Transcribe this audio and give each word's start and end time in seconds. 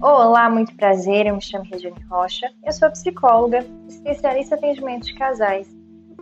Olá, 0.00 0.48
muito 0.48 0.76
prazer. 0.76 1.26
Eu 1.26 1.34
me 1.34 1.42
chamo 1.42 1.64
Regiane 1.64 2.00
Rocha. 2.08 2.48
Eu 2.64 2.72
sou 2.72 2.88
psicóloga, 2.88 3.66
especialista 3.88 4.54
em 4.54 4.58
atendimento 4.58 5.06
de 5.06 5.14
casais. 5.14 5.68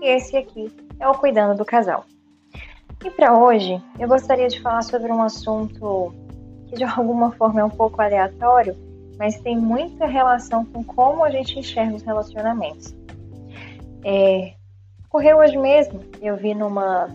E 0.01 0.07
esse 0.07 0.35
aqui 0.35 0.75
é 0.99 1.07
o 1.07 1.13
Cuidando 1.13 1.59
do 1.59 1.65
Casal. 1.65 2.07
E 3.05 3.11
para 3.11 3.37
hoje, 3.37 3.79
eu 3.99 4.09
gostaria 4.09 4.49
de 4.49 4.63
falar 4.63 4.81
sobre 4.81 5.13
um 5.13 5.23
assunto 5.23 6.15
que 6.69 6.77
de 6.77 6.85
alguma 6.89 7.33
forma 7.33 7.61
é 7.61 7.65
um 7.65 7.71
pouco 7.71 8.01
aleatório, 8.01 8.75
mas 9.19 9.39
tem 9.41 9.59
muita 9.59 10.07
relação 10.07 10.65
com 10.65 10.83
como 10.83 11.23
a 11.23 11.31
gente 11.31 11.59
enxerga 11.59 11.97
os 11.97 12.03
relacionamentos. 12.03 12.97
É, 14.03 14.55
ocorreu 15.07 15.37
hoje 15.37 15.59
mesmo, 15.59 16.01
eu 16.23 16.35
vi 16.35 16.55
numa, 16.55 17.09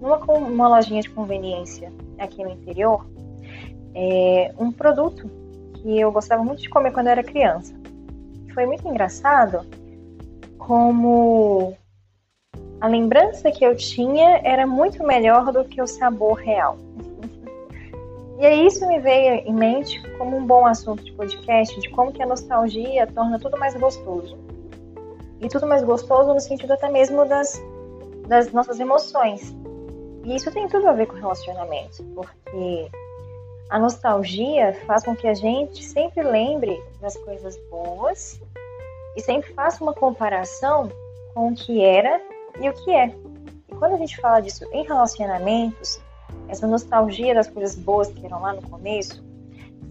numa 0.00 0.16
uma 0.16 0.68
lojinha 0.68 1.02
de 1.02 1.10
conveniência 1.10 1.92
aqui 2.18 2.42
no 2.42 2.50
interior 2.50 3.06
é, 3.94 4.52
um 4.58 4.70
produto 4.70 5.30
que 5.80 5.98
eu 5.98 6.12
gostava 6.12 6.42
muito 6.42 6.62
de 6.62 6.68
comer 6.68 6.92
quando 6.92 7.06
eu 7.06 7.12
era 7.12 7.22
criança. 7.22 7.74
Foi 8.54 8.66
muito 8.66 8.86
engraçado 8.86 9.66
como 10.58 11.74
a 12.80 12.86
lembrança 12.86 13.50
que 13.50 13.64
eu 13.64 13.76
tinha 13.76 14.40
era 14.44 14.66
muito 14.66 15.04
melhor 15.04 15.52
do 15.52 15.64
que 15.64 15.82
o 15.82 15.86
sabor 15.86 16.34
real. 16.34 16.78
E 18.38 18.46
aí 18.46 18.66
isso 18.66 18.86
me 18.86 18.98
veio 18.98 19.34
em 19.46 19.52
mente 19.52 20.00
como 20.16 20.36
um 20.36 20.46
bom 20.46 20.66
assunto 20.66 21.04
de 21.04 21.12
podcast, 21.12 21.78
de 21.78 21.90
como 21.90 22.10
que 22.10 22.22
a 22.22 22.26
nostalgia 22.26 23.06
torna 23.06 23.38
tudo 23.38 23.58
mais 23.58 23.74
gostoso. 23.74 24.38
E 25.40 25.48
tudo 25.48 25.66
mais 25.66 25.82
gostoso 25.82 26.32
no 26.32 26.40
sentido 26.40 26.72
até 26.72 26.88
mesmo 26.88 27.26
das, 27.26 27.60
das 28.26 28.50
nossas 28.50 28.80
emoções. 28.80 29.54
E 30.24 30.34
isso 30.34 30.50
tem 30.50 30.68
tudo 30.68 30.88
a 30.88 30.92
ver 30.92 31.06
com 31.06 31.16
relacionamento, 31.16 32.02
porque 32.14 32.90
a 33.70 33.78
nostalgia 33.78 34.74
faz 34.84 35.04
com 35.04 35.14
que 35.14 35.28
a 35.28 35.34
gente 35.34 35.84
sempre 35.84 36.22
lembre 36.22 36.82
das 37.00 37.16
coisas 37.18 37.56
boas 37.70 38.40
e 39.16 39.20
sempre 39.20 39.54
faça 39.54 39.82
uma 39.82 39.94
comparação 39.94 40.90
com 41.32 41.48
o 41.48 41.54
que 41.54 41.82
era 41.82 42.20
e 42.60 42.68
o 42.68 42.72
que 42.72 42.90
é. 42.90 43.14
E 43.68 43.74
quando 43.76 43.94
a 43.94 43.96
gente 43.96 44.20
fala 44.20 44.40
disso 44.40 44.64
em 44.72 44.84
relacionamentos, 44.84 46.00
essa 46.48 46.66
nostalgia 46.66 47.32
das 47.32 47.48
coisas 47.48 47.76
boas 47.76 48.08
que 48.08 48.26
eram 48.26 48.42
lá 48.42 48.52
no 48.52 48.62
começo, 48.62 49.24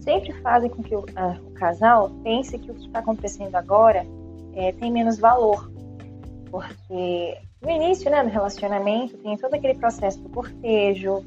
sempre 0.00 0.32
fazem 0.42 0.68
com 0.68 0.82
que 0.82 0.94
o, 0.94 1.00
o 1.00 1.50
casal 1.52 2.10
pense 2.22 2.58
que 2.58 2.70
o 2.70 2.74
que 2.74 2.86
está 2.86 2.98
acontecendo 2.98 3.54
agora 3.56 4.06
é, 4.54 4.72
tem 4.72 4.92
menos 4.92 5.18
valor. 5.18 5.70
Porque 6.50 7.38
no 7.62 7.70
início 7.70 8.10
né, 8.10 8.22
do 8.22 8.28
relacionamento 8.28 9.16
tem 9.18 9.38
todo 9.38 9.54
aquele 9.54 9.74
processo 9.74 10.20
do 10.20 10.28
cortejo, 10.28 11.24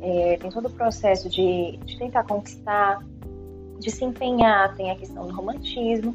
é, 0.00 0.36
tem 0.36 0.50
todo 0.50 0.66
o 0.66 0.70
processo 0.70 1.28
de, 1.28 1.76
de 1.84 1.98
tentar 1.98 2.24
conquistar, 2.24 3.02
de 3.78 3.90
se 3.90 4.04
empenhar, 4.04 4.74
tem 4.76 4.90
a 4.90 4.96
questão 4.96 5.26
do 5.26 5.34
romantismo. 5.34 6.14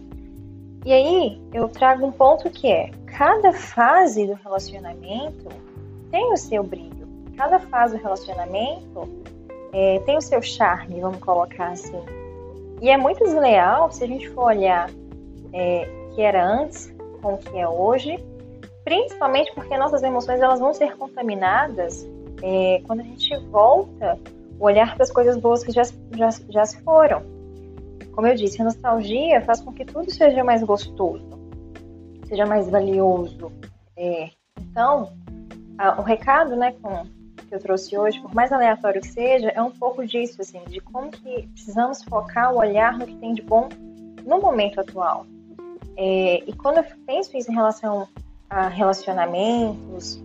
E 0.85 0.91
aí 0.91 1.41
eu 1.53 1.69
trago 1.69 2.05
um 2.05 2.11
ponto 2.11 2.49
que 2.49 2.67
é: 2.71 2.91
cada 3.05 3.53
fase 3.53 4.27
do 4.27 4.33
relacionamento 4.33 5.47
tem 6.11 6.31
o 6.31 6.37
seu 6.37 6.63
brilho, 6.63 7.07
cada 7.37 7.59
fase 7.59 7.97
do 7.97 8.03
relacionamento 8.03 9.09
é, 9.73 9.99
tem 10.05 10.17
o 10.17 10.21
seu 10.21 10.41
charme, 10.41 11.01
vamos 11.01 11.19
colocar 11.19 11.71
assim. 11.71 12.01
E 12.81 12.89
é 12.89 12.97
muito 12.97 13.23
desleal 13.23 13.91
se 13.91 14.03
a 14.03 14.07
gente 14.07 14.29
for 14.29 14.45
olhar 14.45 14.89
é, 15.53 15.87
que 16.13 16.21
era 16.21 16.45
antes 16.45 16.93
com 17.21 17.35
o 17.35 17.37
que 17.37 17.57
é 17.57 17.67
hoje, 17.67 18.23
principalmente 18.83 19.53
porque 19.53 19.77
nossas 19.77 20.03
emoções 20.03 20.41
elas 20.41 20.59
vão 20.59 20.73
ser 20.73 20.95
contaminadas 20.97 22.05
é, 22.43 22.81
quando 22.85 22.99
a 22.99 23.03
gente 23.03 23.35
volta 23.45 24.19
o 24.59 24.65
olhar 24.65 24.93
para 24.95 25.03
as 25.03 25.11
coisas 25.11 25.37
boas 25.37 25.63
que 25.63 25.71
já, 25.71 25.83
já, 25.83 26.29
já 26.49 26.65
se 26.65 26.81
foram. 26.83 27.23
Como 28.11 28.27
eu 28.27 28.35
disse, 28.35 28.61
a 28.61 28.65
nostalgia 28.65 29.41
faz 29.41 29.61
com 29.61 29.71
que 29.71 29.85
tudo 29.85 30.11
seja 30.11 30.43
mais 30.43 30.61
gostoso, 30.61 31.25
seja 32.27 32.45
mais 32.45 32.69
valioso. 32.69 33.49
É, 33.95 34.29
então, 34.59 35.13
a, 35.77 36.01
o 36.01 36.03
recado 36.03 36.55
né, 36.57 36.73
com, 36.81 37.05
que 37.47 37.55
eu 37.55 37.59
trouxe 37.59 37.97
hoje, 37.97 38.19
por 38.19 38.35
mais 38.35 38.51
aleatório 38.51 38.99
que 38.99 39.07
seja, 39.07 39.47
é 39.49 39.61
um 39.61 39.71
pouco 39.71 40.05
disso, 40.05 40.41
assim, 40.41 40.61
de 40.67 40.81
como 40.81 41.09
que 41.09 41.47
precisamos 41.53 42.03
focar 42.03 42.53
o 42.53 42.57
olhar 42.57 42.99
no 42.99 43.07
que 43.07 43.15
tem 43.15 43.33
de 43.33 43.41
bom 43.41 43.69
no 44.25 44.41
momento 44.41 44.81
atual. 44.81 45.25
É, 45.95 46.43
e 46.45 46.53
quando 46.53 46.77
eu 46.77 46.85
penso 47.05 47.37
isso 47.37 47.49
em 47.49 47.55
relação 47.55 48.07
a 48.49 48.67
relacionamentos, 48.67 50.21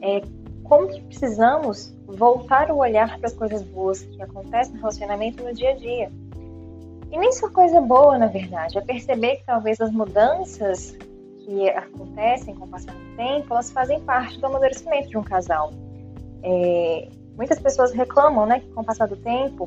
é, 0.00 0.22
como 0.68 0.88
que 0.88 1.00
precisamos 1.02 1.94
voltar 2.06 2.70
o 2.70 2.76
olhar 2.76 3.18
para 3.18 3.26
as 3.26 3.34
coisas 3.34 3.62
boas 3.62 4.02
que 4.02 4.22
acontecem 4.22 4.74
no 4.74 4.80
relacionamento 4.80 5.42
no 5.42 5.52
dia 5.54 5.70
a 5.70 5.74
dia. 5.74 6.10
E 7.10 7.18
nem 7.18 7.32
só 7.32 7.48
coisa 7.48 7.80
boa, 7.80 8.18
na 8.18 8.26
verdade, 8.26 8.76
é 8.76 8.80
perceber 8.82 9.36
que 9.36 9.46
talvez 9.46 9.80
as 9.80 9.90
mudanças 9.90 10.96
que 11.40 11.68
acontecem 11.70 12.54
com 12.54 12.66
o 12.66 12.68
passar 12.68 12.92
do 12.92 13.16
tempo, 13.16 13.46
elas 13.50 13.70
fazem 13.70 14.00
parte 14.00 14.38
do 14.38 14.46
amadurecimento 14.46 15.08
de 15.08 15.16
um 15.16 15.22
casal. 15.22 15.72
É, 16.42 17.08
muitas 17.34 17.58
pessoas 17.58 17.92
reclamam, 17.92 18.44
né, 18.44 18.60
que 18.60 18.68
com 18.68 18.82
o 18.82 18.84
passar 18.84 19.08
do 19.08 19.16
tempo 19.16 19.66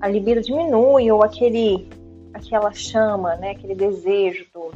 a 0.00 0.08
libido 0.08 0.42
diminui 0.42 1.10
ou 1.12 1.22
aquele, 1.22 1.88
aquela 2.34 2.72
chama, 2.72 3.36
né, 3.36 3.52
aquele 3.52 3.76
desejo 3.76 4.44
todo. 4.52 4.74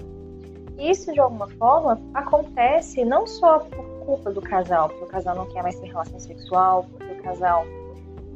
Isso 0.79 1.13
de 1.13 1.19
alguma 1.19 1.49
forma 1.49 2.01
acontece 2.15 3.05
não 3.05 3.27
só 3.27 3.59
por 3.59 3.98
culpa 4.09 4.31
do 4.31 4.41
casal, 4.41 4.89
porque 4.89 5.05
o 5.05 5.07
casal 5.07 5.37
não 5.37 5.45
quer 5.45 5.63
mais 5.63 5.79
ter 5.79 5.89
relação 5.89 6.19
sexual, 6.19 6.87
porque 6.91 7.13
o 7.13 7.23
casal 7.23 7.67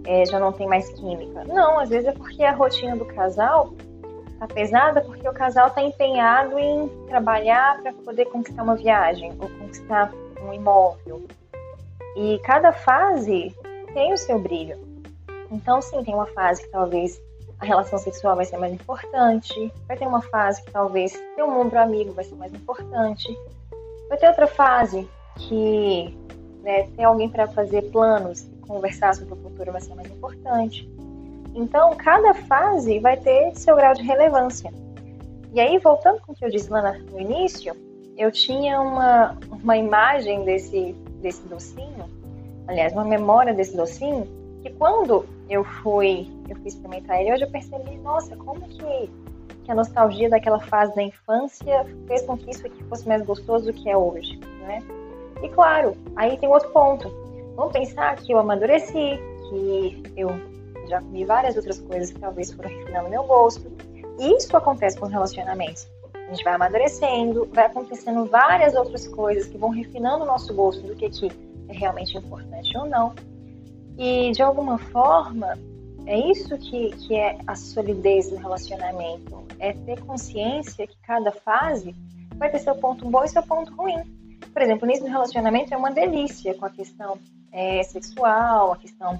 é, 0.04 0.26
já 0.26 0.38
não 0.38 0.52
tem 0.52 0.68
mais 0.68 0.90
química. 0.90 1.44
Não, 1.44 1.78
às 1.78 1.88
vezes 1.88 2.08
é 2.08 2.12
porque 2.12 2.44
a 2.44 2.52
rotina 2.52 2.94
do 2.94 3.06
casal 3.06 3.72
tá 4.38 4.46
pesada, 4.46 5.00
porque 5.00 5.26
o 5.26 5.32
casal 5.32 5.70
tá 5.70 5.80
empenhado 5.80 6.58
em 6.58 6.88
trabalhar 7.06 7.80
para 7.80 7.90
poder 7.94 8.26
conquistar 8.26 8.62
uma 8.62 8.76
viagem 8.76 9.32
ou 9.40 9.48
conquistar 9.48 10.12
um 10.42 10.52
imóvel. 10.52 11.22
E 12.16 12.38
cada 12.44 12.70
fase 12.70 13.56
tem 13.94 14.12
o 14.12 14.18
seu 14.18 14.38
brilho. 14.38 14.78
Então, 15.50 15.80
sim, 15.80 16.04
tem 16.04 16.14
uma 16.14 16.26
fase 16.26 16.64
que 16.64 16.68
talvez 16.68 17.18
a 17.58 17.64
relação 17.64 17.98
sexual 17.98 18.36
vai 18.36 18.44
ser 18.44 18.58
mais 18.58 18.74
importante, 18.74 19.72
vai 19.88 19.96
ter 19.96 20.06
uma 20.06 20.20
fase 20.20 20.62
que 20.62 20.70
talvez 20.70 21.12
ter 21.34 21.42
um 21.42 21.58
ombro 21.58 21.78
amigo 21.78 22.12
vai 22.12 22.24
ser 22.24 22.34
mais 22.34 22.52
importante, 22.52 23.34
vai 24.10 24.18
ter 24.18 24.28
outra 24.28 24.46
fase 24.46 25.08
que 25.36 26.16
né, 26.62 26.88
alguém 27.04 27.28
para 27.28 27.46
fazer 27.48 27.82
planos 27.90 28.42
e 28.42 28.66
conversar 28.66 29.14
sobre 29.14 29.34
o 29.34 29.36
futuro 29.36 29.72
vai 29.72 29.80
ser 29.80 29.94
mais 29.94 30.10
importante. 30.10 30.88
Então, 31.54 31.94
cada 31.96 32.32
fase 32.34 32.98
vai 32.98 33.16
ter 33.16 33.54
seu 33.54 33.76
grau 33.76 33.92
de 33.94 34.02
relevância. 34.02 34.72
E 35.52 35.60
aí, 35.60 35.78
voltando 35.78 36.20
com 36.22 36.32
o 36.32 36.34
que 36.34 36.44
eu 36.44 36.48
disse 36.48 36.70
lá 36.70 36.92
no 36.92 37.20
início, 37.20 37.74
eu 38.16 38.30
tinha 38.30 38.80
uma, 38.80 39.36
uma 39.62 39.76
imagem 39.76 40.44
desse, 40.44 40.92
desse 41.20 41.46
docinho, 41.46 42.08
aliás, 42.66 42.92
uma 42.92 43.04
memória 43.04 43.52
desse 43.52 43.76
docinho, 43.76 44.26
que 44.62 44.70
quando 44.70 45.26
eu 45.50 45.64
fui, 45.64 46.26
eu 46.48 46.56
fui 46.56 46.68
experimentar 46.68 47.20
ele, 47.20 47.32
hoje 47.32 47.44
eu 47.44 47.50
percebi, 47.50 47.96
nossa, 47.98 48.34
como 48.36 48.60
que, 48.62 49.10
que 49.64 49.70
a 49.70 49.74
nostalgia 49.74 50.30
daquela 50.30 50.60
fase 50.60 50.94
da 50.94 51.02
infância 51.02 51.84
fez 52.06 52.22
com 52.22 52.36
que 52.36 52.50
isso 52.50 52.66
aqui 52.66 52.82
fosse 52.84 53.06
mais 53.06 53.22
gostoso 53.22 53.66
do 53.66 53.72
que 53.72 53.90
é 53.90 53.96
hoje, 53.96 54.38
né? 54.66 54.82
E 55.42 55.48
claro, 55.48 55.96
aí 56.16 56.36
tem 56.36 56.48
outro 56.48 56.70
ponto. 56.70 57.12
Vamos 57.56 57.72
pensar 57.72 58.16
que 58.16 58.32
eu 58.32 58.38
amadureci, 58.38 59.18
que 59.48 60.02
eu 60.16 60.30
já 60.88 61.00
comi 61.00 61.24
várias 61.24 61.56
outras 61.56 61.80
coisas 61.80 62.10
que 62.10 62.20
talvez 62.20 62.52
foram 62.52 62.70
refinando 62.70 63.10
meu 63.10 63.24
gosto. 63.24 63.70
E 64.18 64.36
isso 64.36 64.56
acontece 64.56 64.98
com 64.98 65.06
os 65.06 65.12
relacionamentos. 65.12 65.88
A 66.14 66.34
gente 66.34 66.44
vai 66.44 66.54
amadurecendo, 66.54 67.48
vai 67.52 67.66
acontecendo 67.66 68.24
várias 68.26 68.74
outras 68.74 69.06
coisas 69.08 69.46
que 69.46 69.58
vão 69.58 69.70
refinando 69.70 70.24
o 70.24 70.26
nosso 70.26 70.54
gosto 70.54 70.86
do 70.86 70.94
que, 70.94 71.10
que 71.10 71.28
é 71.68 71.72
realmente 71.72 72.16
importante 72.16 72.76
ou 72.78 72.86
não. 72.86 73.14
E 73.98 74.32
de 74.32 74.42
alguma 74.42 74.78
forma, 74.78 75.58
é 76.06 76.18
isso 76.18 76.56
que, 76.58 76.90
que 76.90 77.14
é 77.14 77.38
a 77.46 77.54
solidez 77.54 78.30
do 78.30 78.36
relacionamento. 78.36 79.42
É 79.58 79.72
ter 79.72 80.00
consciência 80.04 80.86
que 80.86 80.96
cada 81.02 81.30
fase 81.32 81.94
vai 82.36 82.50
ter 82.50 82.58
seu 82.58 82.74
ponto 82.74 83.08
bom 83.08 83.22
e 83.24 83.28
seu 83.28 83.42
ponto 83.42 83.74
ruim. 83.74 84.02
Por 84.52 84.62
exemplo, 84.62 84.86
nisso 84.86 85.04
relacionamento 85.04 85.72
é 85.72 85.76
uma 85.76 85.90
delícia 85.90 86.54
com 86.54 86.66
a 86.66 86.70
questão 86.70 87.18
é, 87.50 87.82
sexual, 87.82 88.72
a 88.72 88.76
questão 88.76 89.18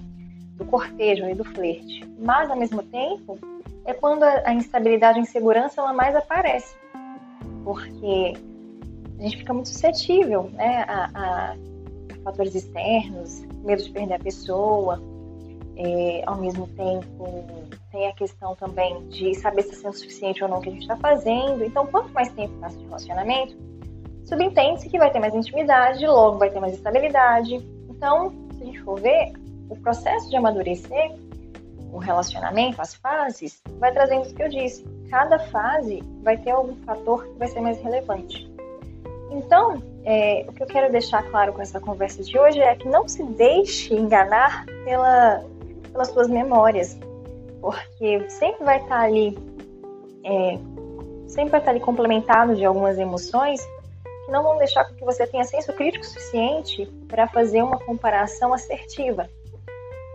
do 0.56 0.64
cortejo 0.66 1.24
e 1.28 1.34
do 1.34 1.44
flerte. 1.44 2.04
Mas, 2.18 2.50
ao 2.50 2.56
mesmo 2.56 2.82
tempo, 2.82 3.38
é 3.84 3.94
quando 3.94 4.22
a, 4.22 4.42
a 4.46 4.54
instabilidade 4.54 5.18
e 5.18 5.20
a 5.20 5.22
insegurança 5.22 5.80
ela 5.80 5.92
mais 5.92 6.14
aparece. 6.14 6.76
Porque 7.64 8.34
a 9.18 9.22
gente 9.22 9.38
fica 9.38 9.54
muito 9.54 9.68
suscetível 9.68 10.50
né, 10.52 10.84
a, 10.88 11.10
a, 11.14 11.56
fatores 12.22 12.54
externos, 12.54 13.42
medo 13.64 13.82
de 13.82 13.90
perder 13.90 14.14
a 14.14 14.18
pessoa. 14.18 15.02
É, 15.74 16.22
ao 16.26 16.36
mesmo 16.36 16.66
tempo, 16.68 17.44
tem 17.90 18.06
a 18.06 18.12
questão 18.12 18.54
também 18.54 19.08
de 19.08 19.34
saber 19.34 19.62
se 19.62 19.70
está 19.70 19.82
sendo 19.82 19.98
suficiente 19.98 20.42
ou 20.42 20.48
não 20.48 20.58
o 20.58 20.60
que 20.60 20.68
a 20.68 20.72
gente 20.72 20.82
está 20.82 20.96
fazendo. 20.96 21.64
Então, 21.64 21.86
quanto 21.86 22.12
mais 22.12 22.30
tempo 22.32 22.52
passa 22.60 22.76
de 22.76 22.84
relacionamento, 22.84 23.56
subentende-se 24.24 24.88
que 24.88 24.98
vai 24.98 25.10
ter 25.10 25.18
mais 25.18 25.34
intimidade, 25.34 26.06
logo 26.06 26.38
vai 26.38 26.50
ter 26.50 26.60
mais 26.60 26.74
estabilidade. 26.74 27.56
Então, 27.88 28.30
se 28.56 28.62
a 28.62 28.66
gente 28.66 28.80
for 28.82 29.00
ver, 29.00 29.32
o 29.68 29.76
processo 29.76 30.28
de 30.28 30.36
amadurecer 30.36 31.12
o 31.92 31.98
relacionamento, 31.98 32.80
as 32.80 32.94
fases, 32.94 33.62
vai 33.78 33.92
trazendo 33.92 34.26
o 34.26 34.34
que 34.34 34.42
eu 34.42 34.48
disse. 34.48 34.82
Cada 35.10 35.38
fase 35.38 36.02
vai 36.22 36.38
ter 36.38 36.50
algum 36.50 36.74
fator 36.84 37.26
que 37.26 37.38
vai 37.38 37.48
ser 37.48 37.60
mais 37.60 37.78
relevante. 37.82 38.50
Então, 39.30 39.82
é, 40.04 40.44
o 40.48 40.52
que 40.52 40.62
eu 40.62 40.66
quero 40.66 40.90
deixar 40.90 41.22
claro 41.30 41.52
com 41.52 41.60
essa 41.60 41.78
conversa 41.80 42.22
de 42.22 42.38
hoje 42.38 42.60
é 42.60 42.74
que 42.74 42.88
não 42.88 43.06
se 43.08 43.22
deixe 43.22 43.94
enganar 43.94 44.64
pela, 44.84 45.44
pelas 45.90 46.08
suas 46.08 46.28
memórias, 46.28 46.98
porque 47.60 48.28
sempre 48.30 48.64
vai 48.64 48.78
estar 48.78 49.00
ali, 49.00 49.38
é, 50.24 50.58
sempre 51.28 51.50
vai 51.50 51.60
estar 51.60 51.70
ali 51.70 51.80
complementado 51.80 52.54
de 52.54 52.64
algumas 52.64 52.98
emoções 52.98 53.60
não 54.32 54.42
vão 54.42 54.56
deixar 54.56 54.84
que 54.84 55.04
você 55.04 55.26
tenha 55.26 55.44
senso 55.44 55.72
crítico 55.74 56.04
suficiente 56.04 56.86
para 57.06 57.28
fazer 57.28 57.62
uma 57.62 57.78
comparação 57.78 58.52
assertiva. 58.52 59.28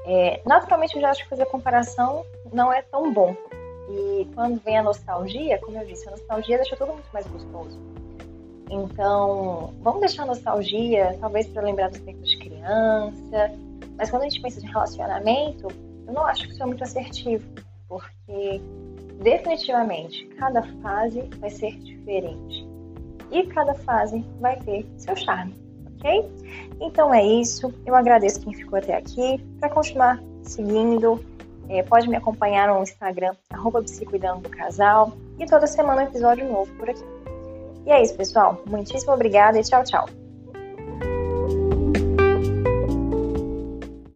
É, 0.06 0.42
naturalmente, 0.46 0.96
eu 0.96 1.02
já 1.02 1.12
acho 1.12 1.24
que 1.24 1.30
fazer 1.30 1.46
comparação 1.46 2.26
não 2.52 2.74
é 2.74 2.82
tão 2.82 3.14
bom. 3.14 3.36
E 3.90 4.28
quando 4.34 4.60
vem 4.62 4.78
a 4.78 4.84
nostalgia, 4.84 5.60
como 5.60 5.78
eu 5.78 5.86
disse, 5.86 6.08
a 6.08 6.12
nostalgia 6.12 6.58
deixa 6.58 6.76
tudo 6.76 6.94
muito 6.94 7.10
mais 7.14 7.28
gostoso. 7.28 7.80
Então, 8.70 9.74
vamos 9.82 10.02
deixar 10.02 10.24
a 10.24 10.26
nostalgia, 10.26 11.16
talvez 11.22 11.48
para 11.48 11.62
lembrar 11.62 11.90
dos 11.90 12.00
tempos 12.00 12.30
de 12.30 12.38
criança, 12.38 13.52
mas 13.98 14.10
quando 14.10 14.24
a 14.24 14.30
gente 14.30 14.42
pensa 14.42 14.60
em 14.60 14.68
relacionamento, 14.68 15.68
eu 16.06 16.14
não 16.14 16.26
acho 16.26 16.48
que 16.48 16.54
isso 16.54 16.64
é 16.64 16.66
muito 16.66 16.84
assertivo, 16.84 17.46
porque 17.88 18.62
definitivamente 19.22 20.26
cada 20.38 20.64
fase 20.82 21.22
vai 21.40 21.50
ser 21.50 21.78
diferente 21.80 22.67
e 23.32 23.44
cada 23.48 23.74
fase 23.74 24.24
vai 24.40 24.58
ter 24.58 24.86
seu 24.98 25.16
charme, 25.16 25.54
ok? 25.98 26.30
Então 26.80 27.14
é 27.14 27.26
isso. 27.26 27.74
Eu 27.86 27.96
agradeço 27.96 28.42
quem 28.42 28.54
ficou 28.54 28.80
até 28.80 28.96
aqui. 28.96 29.44
Para 29.60 29.70
continuar 29.70 30.22
seguindo, 30.44 31.24
é, 31.70 31.84
pode 31.84 32.08
me 32.08 32.16
acompanhar 32.16 32.68
no 32.68 32.82
Instagram, 32.82 33.34
arroba 33.50 33.82
do 33.82 34.50
Casal, 34.50 35.14
e 35.38 35.46
toda 35.46 35.68
semana 35.68 36.04
um 36.04 36.06
episódio 36.06 36.50
novo 36.50 36.72
por 36.76 36.90
aqui. 36.90 37.04
E 37.86 37.92
é 37.92 38.02
isso, 38.02 38.16
pessoal. 38.16 38.62
Muitíssimo 38.68 39.14
obrigada 39.14 39.60
e 39.60 39.64
tchau, 39.64 39.84
tchau. 39.84 40.27